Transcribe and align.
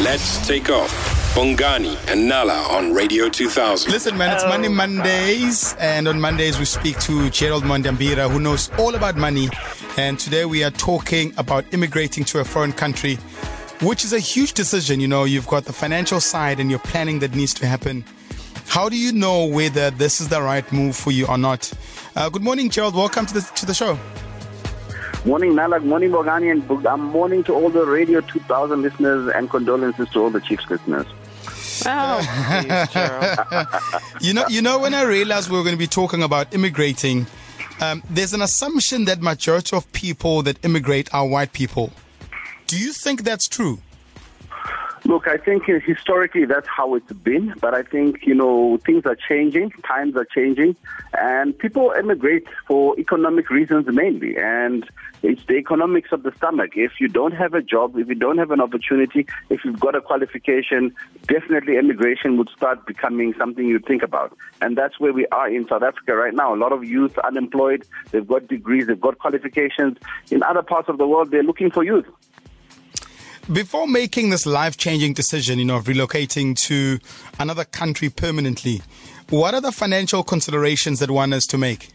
Let's 0.00 0.46
take 0.46 0.70
off. 0.70 0.92
Bongani 1.34 1.96
and 2.06 2.28
Nala 2.28 2.68
on 2.70 2.94
Radio 2.94 3.28
2000. 3.28 3.90
Listen, 3.90 4.16
man, 4.16 4.32
it's 4.32 4.44
Money 4.44 4.68
Mondays, 4.68 5.74
and 5.80 6.06
on 6.06 6.20
Mondays 6.20 6.56
we 6.56 6.66
speak 6.66 7.00
to 7.00 7.28
Gerald 7.30 7.64
Mwandiambira, 7.64 8.30
who 8.30 8.38
knows 8.38 8.70
all 8.78 8.94
about 8.94 9.16
money. 9.16 9.48
And 9.96 10.16
today 10.16 10.44
we 10.44 10.62
are 10.62 10.70
talking 10.70 11.34
about 11.36 11.64
immigrating 11.74 12.22
to 12.26 12.38
a 12.38 12.44
foreign 12.44 12.72
country, 12.72 13.16
which 13.82 14.04
is 14.04 14.12
a 14.12 14.20
huge 14.20 14.52
decision. 14.52 15.00
You 15.00 15.08
know, 15.08 15.24
you've 15.24 15.48
got 15.48 15.64
the 15.64 15.72
financial 15.72 16.20
side 16.20 16.60
and 16.60 16.70
your 16.70 16.80
planning 16.80 17.18
that 17.18 17.34
needs 17.34 17.52
to 17.54 17.66
happen. 17.66 18.04
How 18.68 18.88
do 18.88 18.96
you 18.96 19.10
know 19.12 19.46
whether 19.46 19.90
this 19.90 20.20
is 20.20 20.28
the 20.28 20.40
right 20.40 20.70
move 20.72 20.94
for 20.94 21.10
you 21.10 21.26
or 21.26 21.38
not? 21.38 21.72
Uh, 22.14 22.28
good 22.28 22.42
morning, 22.42 22.70
Gerald. 22.70 22.94
Welcome 22.94 23.26
to 23.26 23.34
the 23.34 23.40
to 23.40 23.66
the 23.66 23.74
show. 23.74 23.98
Morning, 25.24 25.52
Nalak. 25.52 25.84
Morning, 25.84 26.10
Bongani. 26.10 26.50
And 26.50 26.86
um, 26.86 27.00
morning 27.02 27.44
to 27.44 27.54
all 27.54 27.70
the 27.70 27.84
Radio 27.84 28.20
2000 28.20 28.82
listeners 28.82 29.32
and 29.34 29.50
condolences 29.50 30.08
to 30.10 30.20
all 30.20 30.30
the 30.30 30.40
Chiefs 30.40 30.68
listeners. 30.70 31.06
Oh, 31.86 32.20
please, 34.10 34.26
You 34.26 34.34
know, 34.34 34.44
you 34.48 34.62
know, 34.62 34.78
when 34.78 34.94
I 34.94 35.02
realized 35.02 35.50
we 35.50 35.56
were 35.56 35.62
going 35.64 35.74
to 35.74 35.78
be 35.78 35.86
talking 35.86 36.22
about 36.22 36.54
immigrating, 36.54 37.26
um, 37.80 38.02
there's 38.08 38.32
an 38.32 38.42
assumption 38.42 39.04
that 39.04 39.20
majority 39.20 39.76
of 39.76 39.90
people 39.92 40.42
that 40.42 40.64
immigrate 40.64 41.12
are 41.14 41.26
white 41.26 41.52
people. 41.52 41.92
Do 42.66 42.78
you 42.78 42.92
think 42.92 43.22
that's 43.22 43.48
true? 43.48 43.78
Look, 45.08 45.26
I 45.26 45.38
think 45.38 45.70
uh, 45.70 45.80
historically 45.86 46.44
that's 46.44 46.68
how 46.68 46.94
it's 46.94 47.10
been, 47.10 47.54
but 47.62 47.72
I 47.72 47.82
think, 47.82 48.26
you 48.26 48.34
know, 48.34 48.76
things 48.84 49.06
are 49.06 49.16
changing, 49.16 49.70
times 49.82 50.14
are 50.16 50.26
changing, 50.26 50.76
and 51.18 51.58
people 51.58 51.94
emigrate 51.94 52.46
for 52.66 52.94
economic 53.00 53.48
reasons 53.48 53.86
mainly. 53.90 54.36
And 54.36 54.86
it's 55.22 55.42
the 55.46 55.54
economics 55.54 56.10
of 56.12 56.24
the 56.24 56.32
stomach. 56.36 56.72
If 56.76 57.00
you 57.00 57.08
don't 57.08 57.32
have 57.32 57.54
a 57.54 57.62
job, 57.62 57.96
if 57.96 58.08
you 58.08 58.16
don't 58.16 58.36
have 58.36 58.50
an 58.50 58.60
opportunity, 58.60 59.26
if 59.48 59.64
you've 59.64 59.80
got 59.80 59.94
a 59.94 60.02
qualification, 60.02 60.94
definitely 61.22 61.78
emigration 61.78 62.36
would 62.36 62.50
start 62.54 62.84
becoming 62.84 63.32
something 63.38 63.66
you 63.66 63.78
think 63.78 64.02
about. 64.02 64.36
And 64.60 64.76
that's 64.76 65.00
where 65.00 65.14
we 65.14 65.26
are 65.28 65.48
in 65.48 65.66
South 65.68 65.84
Africa 65.84 66.16
right 66.16 66.34
now. 66.34 66.54
A 66.54 66.60
lot 66.60 66.72
of 66.72 66.84
youth 66.84 67.16
unemployed, 67.20 67.86
they've 68.10 68.28
got 68.28 68.46
degrees, 68.46 68.88
they've 68.88 69.00
got 69.00 69.16
qualifications. 69.16 69.96
In 70.30 70.42
other 70.42 70.62
parts 70.62 70.90
of 70.90 70.98
the 70.98 71.06
world, 71.06 71.30
they're 71.30 71.42
looking 71.42 71.70
for 71.70 71.82
youth. 71.82 72.04
Before 73.52 73.86
making 73.86 74.28
this 74.28 74.44
life 74.44 74.76
changing 74.76 75.14
decision, 75.14 75.58
you 75.58 75.64
know, 75.64 75.76
of 75.76 75.84
relocating 75.84 76.54
to 76.66 76.98
another 77.40 77.64
country 77.64 78.10
permanently, 78.10 78.82
what 79.30 79.54
are 79.54 79.62
the 79.62 79.72
financial 79.72 80.22
considerations 80.22 80.98
that 80.98 81.10
one 81.10 81.32
has 81.32 81.46
to 81.46 81.56
make? 81.56 81.88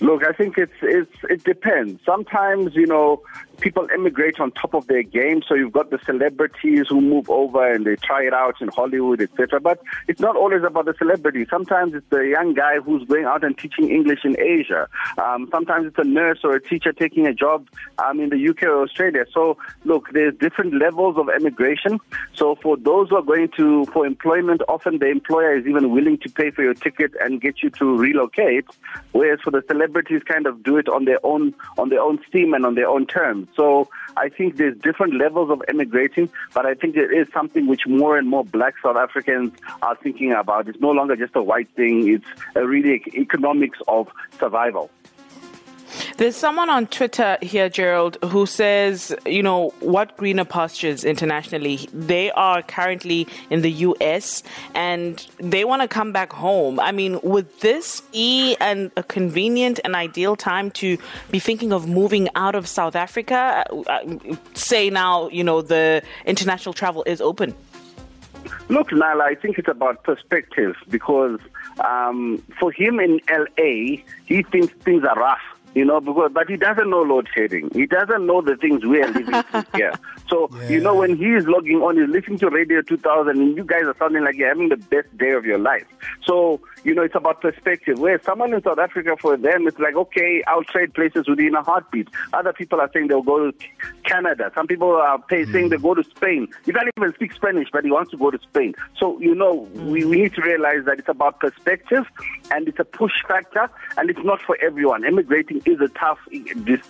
Look, 0.00 0.24
I 0.24 0.32
think 0.32 0.56
it's 0.56 0.72
it's 0.82 1.10
it 1.28 1.42
depends. 1.42 2.00
Sometimes 2.04 2.76
you 2.76 2.86
know 2.86 3.22
people 3.58 3.86
immigrate 3.94 4.40
on 4.40 4.52
top 4.52 4.74
of 4.74 4.86
their 4.86 5.02
game, 5.02 5.42
so 5.46 5.54
you've 5.54 5.72
got 5.72 5.90
the 5.90 5.98
celebrities 6.04 6.86
who 6.88 7.00
move 7.00 7.28
over 7.30 7.72
and 7.72 7.86
they 7.86 7.96
try 7.96 8.22
it 8.22 8.32
out 8.32 8.60
in 8.60 8.68
Hollywood, 8.68 9.20
etc. 9.20 9.60
But 9.60 9.80
it's 10.08 10.20
not 10.20 10.36
always 10.36 10.62
about 10.62 10.86
the 10.86 10.94
celebrity. 10.98 11.46
Sometimes 11.48 11.94
it's 11.94 12.08
the 12.10 12.28
young 12.28 12.54
guy 12.54 12.80
who's 12.80 13.04
going 13.04 13.24
out 13.24 13.44
and 13.44 13.56
teaching 13.56 13.90
English 13.90 14.20
in 14.24 14.38
Asia. 14.38 14.88
Um, 15.18 15.48
sometimes 15.50 15.86
it's 15.86 15.98
a 15.98 16.04
nurse 16.04 16.40
or 16.44 16.54
a 16.54 16.62
teacher 16.62 16.92
taking 16.92 17.26
a 17.26 17.34
job 17.34 17.68
um, 18.04 18.20
in 18.20 18.30
the 18.30 18.48
UK 18.48 18.64
or 18.64 18.82
Australia. 18.82 19.24
So 19.32 19.56
look, 19.84 20.10
there's 20.12 20.34
different 20.34 20.74
levels 20.74 21.16
of 21.16 21.28
immigration. 21.28 21.98
So 22.34 22.56
for 22.56 22.76
those 22.76 23.10
who 23.10 23.16
are 23.16 23.22
going 23.22 23.48
to 23.56 23.86
for 23.86 24.06
employment, 24.06 24.62
often 24.68 24.98
the 24.98 25.06
employer 25.06 25.56
is 25.56 25.66
even 25.66 25.90
willing 25.90 26.18
to 26.18 26.28
pay 26.30 26.50
for 26.50 26.62
your 26.62 26.74
ticket 26.74 27.12
and 27.20 27.40
get 27.40 27.62
you 27.62 27.70
to 27.70 27.96
relocate. 27.96 28.66
Whereas 29.12 29.40
for 29.40 29.50
the 29.50 29.62
celebrities, 29.68 30.22
kind 30.24 30.46
of 30.46 30.62
do 30.62 30.76
it 30.76 30.88
on 30.88 31.04
their 31.04 31.18
own 31.24 31.54
on 31.78 31.88
their 31.88 32.00
own 32.00 32.18
steam 32.28 32.54
and 32.54 32.64
on 32.66 32.74
their 32.74 32.88
own 32.88 33.06
terms. 33.06 33.45
So 33.54 33.88
I 34.16 34.28
think 34.28 34.56
there's 34.56 34.76
different 34.78 35.14
levels 35.14 35.50
of 35.50 35.62
emigrating, 35.68 36.30
but 36.54 36.66
I 36.66 36.74
think 36.74 36.96
it 36.96 37.12
is 37.12 37.28
something 37.32 37.66
which 37.66 37.86
more 37.86 38.16
and 38.16 38.28
more 38.28 38.44
black 38.44 38.74
South 38.82 38.96
Africans 38.96 39.52
are 39.82 39.96
thinking 39.96 40.32
about. 40.32 40.68
It's 40.68 40.80
no 40.80 40.90
longer 40.90 41.16
just 41.16 41.36
a 41.36 41.42
white 41.42 41.68
thing, 41.70 42.08
it's 42.08 42.26
a 42.54 42.66
really 42.66 43.02
economics 43.14 43.78
of 43.88 44.08
survival. 44.38 44.90
There's 46.18 46.34
someone 46.34 46.70
on 46.70 46.86
Twitter 46.86 47.36
here, 47.42 47.68
Gerald, 47.68 48.16
who 48.24 48.46
says, 48.46 49.14
you 49.26 49.42
know, 49.42 49.74
what 49.80 50.16
greener 50.16 50.46
pastures 50.46 51.04
internationally? 51.04 51.90
They 51.92 52.30
are 52.30 52.62
currently 52.62 53.28
in 53.50 53.60
the 53.60 53.70
US 53.70 54.42
and 54.74 55.26
they 55.38 55.66
want 55.66 55.82
to 55.82 55.88
come 55.88 56.12
back 56.12 56.32
home. 56.32 56.80
I 56.80 56.90
mean, 56.90 57.20
would 57.22 57.46
this 57.60 58.00
be 58.12 58.56
an, 58.62 58.90
a 58.96 59.02
convenient 59.02 59.78
and 59.84 59.94
ideal 59.94 60.36
time 60.36 60.70
to 60.72 60.96
be 61.30 61.38
thinking 61.38 61.70
of 61.70 61.86
moving 61.86 62.30
out 62.34 62.54
of 62.54 62.66
South 62.66 62.96
Africa? 62.96 63.66
Uh, 63.86 64.36
say 64.54 64.88
now, 64.88 65.28
you 65.28 65.44
know, 65.44 65.60
the 65.60 66.02
international 66.24 66.72
travel 66.72 67.04
is 67.06 67.20
open. 67.20 67.54
Look, 68.70 68.90
Nala, 68.90 69.24
I 69.24 69.34
think 69.34 69.58
it's 69.58 69.68
about 69.68 70.02
perspective 70.02 70.76
because 70.88 71.40
um, 71.84 72.42
for 72.58 72.72
him 72.72 73.00
in 73.00 73.20
LA, 73.28 74.02
he 74.24 74.42
thinks 74.50 74.72
things 74.82 75.04
are 75.04 75.14
rough 75.14 75.42
you 75.76 75.84
know, 75.84 76.00
because 76.00 76.30
but 76.32 76.48
he 76.48 76.56
doesn't 76.56 76.88
know 76.88 77.02
load 77.02 77.28
shedding. 77.34 77.68
He 77.74 77.84
doesn't 77.84 78.24
know 78.24 78.40
the 78.40 78.56
things 78.56 78.82
we 78.82 79.02
are 79.02 79.08
living 79.08 79.42
through 79.42 79.62
here. 79.74 79.92
So 80.26 80.48
Yeah. 80.54 80.68
you 80.70 80.80
know, 80.80 80.94
when 80.94 81.16
he 81.18 81.34
is 81.34 81.46
logging 81.46 81.82
on, 81.82 81.98
he's 81.98 82.08
listening 82.08 82.38
to 82.38 82.48
Radio 82.48 82.80
2000, 82.80 83.36
and 83.38 83.54
you 83.54 83.62
guys 83.62 83.84
are 83.84 83.94
sounding 83.98 84.24
like 84.24 84.36
you're 84.36 84.48
having 84.48 84.70
the 84.70 84.78
best 84.78 85.16
day 85.18 85.32
of 85.32 85.44
your 85.44 85.58
life. 85.58 85.84
So 86.24 86.62
you 86.82 86.94
know, 86.94 87.02
it's 87.02 87.14
about 87.14 87.42
perspective. 87.42 87.98
Where 87.98 88.18
someone 88.22 88.54
in 88.54 88.62
South 88.62 88.78
Africa, 88.78 89.16
for 89.20 89.36
them, 89.36 89.66
it's 89.68 89.78
like 89.78 89.96
okay, 89.96 90.42
I'll 90.46 90.64
trade 90.64 90.94
places 90.94 91.28
within 91.28 91.54
a 91.54 91.62
heartbeat. 91.62 92.08
Other 92.32 92.54
people 92.54 92.80
are 92.80 92.90
saying 92.94 93.08
they'll 93.08 93.20
go 93.20 93.50
to 93.50 93.58
Canada. 94.04 94.50
Some 94.54 94.66
people 94.66 94.92
are 94.96 95.18
pay, 95.18 95.44
hmm. 95.44 95.52
saying 95.52 95.68
they 95.68 95.76
go 95.76 95.92
to 95.92 96.04
Spain. 96.04 96.48
You 96.64 96.72
can't 96.72 96.88
even 96.96 97.12
speak 97.12 97.34
Spanish, 97.34 97.68
but 97.70 97.84
he 97.84 97.90
wants 97.90 98.12
to 98.12 98.16
go 98.16 98.30
to 98.30 98.38
Spain. 98.48 98.74
So 98.98 99.20
you 99.20 99.34
know, 99.34 99.66
hmm. 99.66 99.90
we, 99.90 100.06
we 100.06 100.22
need 100.22 100.34
to 100.36 100.40
realize 100.40 100.86
that 100.86 100.98
it's 100.98 101.08
about 101.10 101.38
perspective, 101.38 102.06
and 102.50 102.66
it's 102.66 102.78
a 102.78 102.84
push 102.84 103.12
factor, 103.28 103.68
and 103.98 104.08
it's 104.08 104.24
not 104.24 104.40
for 104.40 104.56
everyone. 104.62 105.04
Immigrating 105.04 105.60
is 105.66 105.80
a 105.80 105.88
tough 105.88 106.18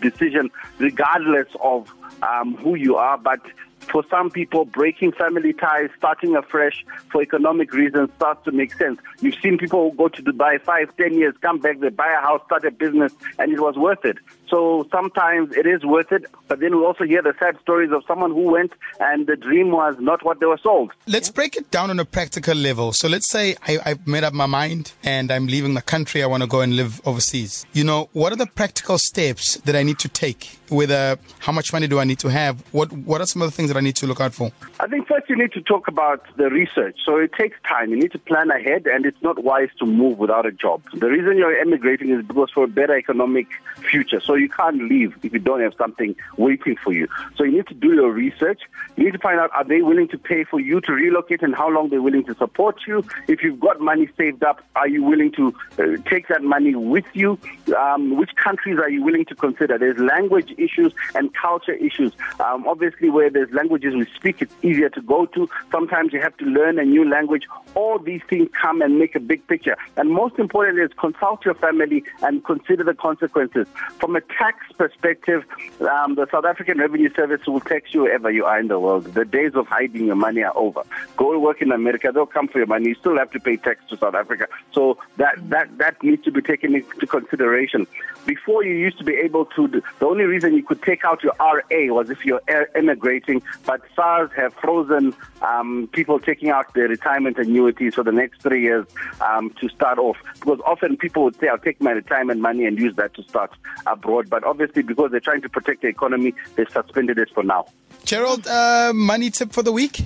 decision, 0.00 0.50
regardless 0.78 1.48
of 1.60 1.92
um, 2.22 2.56
who 2.56 2.74
you 2.74 2.96
are, 2.96 3.16
but 3.16 3.40
for 3.84 4.04
some 4.10 4.30
people, 4.30 4.64
breaking 4.64 5.12
family 5.12 5.52
ties, 5.52 5.90
starting 5.96 6.36
afresh 6.36 6.84
for 7.10 7.22
economic 7.22 7.72
reasons 7.72 8.10
starts 8.16 8.44
to 8.44 8.52
make 8.52 8.72
sense. 8.74 8.98
You've 9.20 9.36
seen 9.42 9.58
people 9.58 9.90
who 9.90 9.96
go 9.96 10.08
to 10.08 10.22
Dubai 10.22 10.60
five, 10.60 10.94
ten 10.96 11.14
years, 11.14 11.34
come 11.40 11.58
back, 11.58 11.80
they 11.80 11.90
buy 11.90 12.12
a 12.12 12.20
house, 12.20 12.42
start 12.46 12.64
a 12.64 12.70
business, 12.70 13.12
and 13.38 13.52
it 13.52 13.60
was 13.60 13.76
worth 13.76 14.04
it. 14.04 14.18
So 14.48 14.86
sometimes 14.90 15.56
it 15.56 15.66
is 15.66 15.84
worth 15.84 16.12
it, 16.12 16.26
but 16.48 16.60
then 16.60 16.76
we 16.76 16.84
also 16.84 17.04
hear 17.04 17.22
the 17.22 17.34
sad 17.38 17.58
stories 17.60 17.90
of 17.90 18.02
someone 18.06 18.30
who 18.30 18.42
went 18.52 18.72
and 19.00 19.26
the 19.26 19.36
dream 19.36 19.70
was 19.70 19.96
not 19.98 20.24
what 20.24 20.38
they 20.38 20.46
were 20.46 20.58
sold. 20.62 20.92
Let's 21.06 21.28
break 21.30 21.56
it 21.56 21.70
down 21.70 21.90
on 21.90 21.98
a 21.98 22.04
practical 22.04 22.54
level. 22.54 22.92
So 22.92 23.08
let's 23.08 23.28
say 23.28 23.56
I, 23.66 23.78
I've 23.84 24.06
made 24.06 24.22
up 24.22 24.32
my 24.32 24.46
mind 24.46 24.92
and 25.02 25.32
I'm 25.32 25.46
leaving 25.46 25.74
the 25.74 25.82
country. 25.82 26.22
I 26.22 26.26
want 26.26 26.42
to 26.42 26.46
go 26.46 26.60
and 26.60 26.76
live 26.76 27.00
overseas. 27.06 27.66
You 27.72 27.84
know, 27.84 28.08
what 28.12 28.32
are 28.32 28.36
the 28.36 28.46
practical 28.46 28.98
steps 28.98 29.56
that 29.64 29.74
I 29.74 29.82
need 29.82 29.98
to 30.00 30.08
take? 30.08 30.58
Whether 30.68 31.18
how 31.40 31.52
much 31.52 31.72
money 31.72 31.86
do 31.88 31.98
I 31.98 32.04
need 32.04 32.18
to 32.20 32.28
have? 32.28 32.62
What 32.72 32.92
What 32.92 33.20
are 33.20 33.26
some 33.26 33.42
of 33.42 33.50
the 33.50 33.56
things 33.56 33.70
that 33.74 33.80
I 33.80 33.82
need 33.82 33.96
to 33.96 34.06
look 34.06 34.20
out 34.20 34.34
for? 34.34 34.50
I 34.80 34.86
think 34.86 35.06
first 35.06 35.28
you 35.28 35.36
need 35.36 35.52
to 35.52 35.60
talk 35.60 35.88
about 35.88 36.24
the 36.36 36.48
research. 36.48 36.98
So 37.04 37.18
it 37.18 37.32
takes 37.34 37.56
time. 37.68 37.90
You 37.90 37.98
need 37.98 38.12
to 38.12 38.18
plan 38.18 38.50
ahead, 38.50 38.86
and 38.86 39.04
it's 39.04 39.20
not 39.22 39.42
wise 39.42 39.68
to 39.78 39.86
move 39.86 40.18
without 40.18 40.46
a 40.46 40.52
job. 40.52 40.82
The 40.92 41.08
reason 41.08 41.36
you're 41.36 41.56
emigrating 41.56 42.10
is 42.10 42.24
because 42.24 42.50
for 42.50 42.64
a 42.64 42.68
better 42.68 42.96
economic 42.96 43.46
future. 43.90 44.20
So 44.20 44.34
you 44.34 44.48
can't 44.48 44.88
leave 44.88 45.14
if 45.22 45.32
you 45.32 45.38
don't 45.38 45.60
have 45.60 45.74
something 45.76 46.16
waiting 46.36 46.76
for 46.82 46.92
you. 46.92 47.08
So 47.36 47.44
you 47.44 47.52
need 47.52 47.66
to 47.68 47.74
do 47.74 47.92
your 47.94 48.10
research. 48.10 48.62
You 48.96 49.04
need 49.04 49.12
to 49.12 49.18
find 49.18 49.38
out 49.38 49.50
are 49.54 49.64
they 49.64 49.82
willing 49.82 50.08
to 50.08 50.18
pay 50.18 50.44
for 50.44 50.60
you 50.60 50.80
to 50.82 50.92
relocate 50.92 51.42
and 51.42 51.54
how 51.54 51.68
long 51.68 51.88
they're 51.90 52.02
willing 52.02 52.24
to 52.24 52.34
support 52.34 52.80
you. 52.86 53.04
If 53.28 53.42
you've 53.42 53.60
got 53.60 53.80
money 53.80 54.08
saved 54.16 54.42
up, 54.44 54.62
are 54.76 54.88
you 54.88 55.02
willing 55.02 55.32
to 55.32 55.54
uh, 55.78 55.84
take 56.08 56.28
that 56.28 56.42
money 56.42 56.74
with 56.74 57.04
you? 57.12 57.38
Um, 57.76 58.16
which 58.16 58.34
countries 58.36 58.78
are 58.78 58.90
you 58.90 59.02
willing 59.02 59.24
to 59.26 59.34
consider? 59.34 59.78
There's 59.78 59.98
language 59.98 60.54
issues 60.56 60.92
and 61.14 61.34
culture 61.34 61.72
issues. 61.72 62.12
Um, 62.40 62.66
obviously, 62.66 63.10
where 63.10 63.30
there's 63.30 63.50
languages 63.64 63.94
we 63.94 64.04
speak, 64.14 64.42
it's 64.42 64.54
easier 64.62 64.90
to 64.90 65.00
go 65.00 65.24
to. 65.26 65.48
Sometimes 65.70 66.12
you 66.12 66.20
have 66.20 66.36
to 66.36 66.44
learn 66.44 66.78
a 66.78 66.84
new 66.84 67.08
language. 67.08 67.44
All 67.74 67.98
these 67.98 68.20
things 68.28 68.50
come 68.60 68.82
and 68.82 68.98
make 68.98 69.14
a 69.14 69.20
big 69.20 69.46
picture. 69.46 69.76
And 69.96 70.10
most 70.10 70.38
importantly 70.38 70.82
is 70.82 70.90
consult 70.98 71.44
your 71.46 71.54
family 71.54 72.04
and 72.22 72.44
consider 72.44 72.84
the 72.84 72.94
consequences. 72.94 73.66
From 73.98 74.16
a 74.16 74.20
tax 74.20 74.58
perspective, 74.76 75.44
um, 75.80 76.14
the 76.14 76.26
South 76.30 76.44
African 76.44 76.78
Revenue 76.78 77.12
Service 77.14 77.46
will 77.46 77.60
tax 77.60 77.94
you 77.94 78.02
wherever 78.02 78.30
you 78.30 78.44
are 78.44 78.60
in 78.60 78.68
the 78.68 78.78
world. 78.78 79.04
The 79.14 79.24
days 79.24 79.54
of 79.54 79.66
hiding 79.66 80.06
your 80.06 80.16
money 80.16 80.42
are 80.42 80.56
over. 80.56 80.82
Go 81.16 81.38
work 81.38 81.62
in 81.62 81.72
America, 81.72 82.10
they'll 82.12 82.26
come 82.26 82.48
for 82.48 82.58
your 82.58 82.66
money. 82.66 82.88
You 82.88 82.94
still 82.96 83.16
have 83.16 83.30
to 83.30 83.40
pay 83.40 83.56
tax 83.56 83.80
to 83.88 83.96
South 83.96 84.14
Africa. 84.14 84.46
So 84.72 84.98
that, 85.16 85.36
that, 85.48 85.78
that 85.78 86.02
needs 86.02 86.22
to 86.24 86.30
be 86.30 86.42
taken 86.42 86.74
into 86.74 87.06
consideration. 87.06 87.86
Before 88.26 88.64
you 88.64 88.74
used 88.74 88.98
to 88.98 89.04
be 89.04 89.14
able 89.14 89.46
to, 89.56 89.68
the 89.68 90.06
only 90.06 90.24
reason 90.24 90.54
you 90.54 90.62
could 90.62 90.82
take 90.82 91.04
out 91.04 91.22
your 91.22 91.34
RA 91.38 91.94
was 91.94 92.10
if 92.10 92.24
you're 92.24 92.42
emigrating 92.74 93.42
but 93.64 93.80
SARS 93.94 94.30
have 94.36 94.54
frozen 94.54 95.14
um, 95.42 95.88
people 95.92 96.18
taking 96.18 96.50
out 96.50 96.72
their 96.74 96.88
retirement 96.88 97.38
annuities 97.38 97.94
for 97.94 98.04
the 98.04 98.12
next 98.12 98.42
three 98.42 98.62
years 98.62 98.86
um, 99.20 99.50
to 99.60 99.68
start 99.68 99.98
off. 99.98 100.16
Because 100.34 100.60
often 100.66 100.96
people 100.96 101.24
would 101.24 101.36
say, 101.36 101.48
I'll 101.48 101.58
take 101.58 101.80
my 101.80 101.92
retirement 101.92 102.40
money 102.40 102.64
and 102.64 102.78
use 102.78 102.94
that 102.96 103.14
to 103.14 103.22
start 103.24 103.52
abroad. 103.86 104.30
But 104.30 104.44
obviously, 104.44 104.82
because 104.82 105.10
they're 105.10 105.20
trying 105.20 105.42
to 105.42 105.48
protect 105.48 105.82
the 105.82 105.88
economy, 105.88 106.34
they've 106.56 106.70
suspended 106.70 107.18
it 107.18 107.30
for 107.34 107.42
now. 107.42 107.66
Gerald, 108.04 108.46
uh, 108.46 108.92
money 108.94 109.30
tip 109.30 109.52
for 109.52 109.62
the 109.62 109.72
week? 109.72 110.02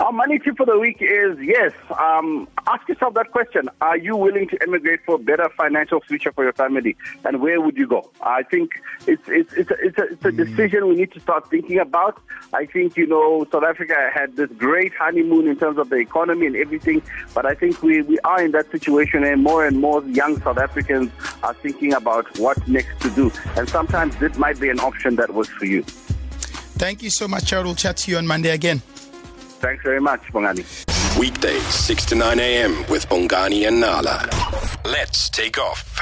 Our 0.00 0.12
money 0.12 0.38
tip 0.38 0.56
for 0.56 0.64
the 0.64 0.78
week 0.78 0.96
is 1.02 1.38
yes. 1.40 1.72
Um, 1.98 2.48
ask 2.66 2.88
yourself 2.88 3.12
that 3.14 3.32
question: 3.32 3.68
Are 3.82 3.98
you 3.98 4.16
willing 4.16 4.48
to 4.48 4.62
emigrate 4.62 5.00
for 5.04 5.16
a 5.16 5.18
better 5.18 5.50
financial 5.58 6.00
future 6.00 6.32
for 6.32 6.42
your 6.42 6.54
family, 6.54 6.96
and 7.22 7.42
where 7.42 7.60
would 7.60 7.76
you 7.76 7.86
go? 7.86 8.10
I 8.22 8.42
think 8.42 8.70
it's 9.06 9.22
it's 9.28 9.52
it's 9.52 9.70
a, 9.70 9.74
it's 9.74 9.98
a, 9.98 10.02
it's 10.04 10.24
a 10.24 10.32
decision 10.32 10.88
we 10.88 10.94
need 10.96 11.12
to 11.12 11.20
start 11.20 11.50
thinking 11.50 11.78
about. 11.78 12.18
I 12.54 12.64
think 12.64 12.96
you 12.96 13.06
know 13.06 13.46
South 13.52 13.64
Africa 13.64 14.10
had 14.10 14.36
this 14.36 14.48
great 14.52 14.94
honeymoon 14.94 15.46
in 15.46 15.58
terms 15.58 15.76
of 15.76 15.90
the 15.90 15.96
economy 15.96 16.46
and 16.46 16.56
everything, 16.56 17.02
but 17.34 17.44
I 17.44 17.54
think 17.54 17.82
we 17.82 18.00
we 18.00 18.18
are 18.20 18.42
in 18.42 18.52
that 18.52 18.70
situation, 18.70 19.22
and 19.22 19.42
more 19.42 19.66
and 19.66 19.80
more 19.80 20.02
young 20.04 20.40
South 20.40 20.56
Africans 20.56 21.10
are 21.42 21.52
thinking 21.52 21.92
about 21.92 22.38
what 22.38 22.56
next 22.66 23.02
to 23.02 23.10
do, 23.10 23.30
and 23.54 23.68
sometimes 23.68 24.16
this 24.16 24.38
might 24.38 24.58
be 24.58 24.70
an 24.70 24.80
option 24.80 25.16
that 25.16 25.34
works 25.34 25.50
for 25.50 25.66
you. 25.66 25.82
Thank 25.82 27.02
you 27.02 27.10
so 27.10 27.28
much, 27.28 27.44
Gerald. 27.44 27.66
We'll 27.66 27.74
chat 27.74 27.98
to 27.98 28.10
you 28.10 28.16
on 28.16 28.26
Monday 28.26 28.52
again. 28.54 28.80
Thanks 29.60 29.82
very 29.82 30.00
much, 30.00 30.22
Bongani. 30.32 30.64
Weekdays, 31.18 31.62
6 31.62 32.06
to 32.06 32.14
9 32.14 32.40
a.m. 32.40 32.84
with 32.88 33.06
Bongani 33.08 33.68
and 33.68 33.78
Nala. 33.78 34.26
Let's 34.86 35.28
take 35.28 35.58
off. 35.58 36.00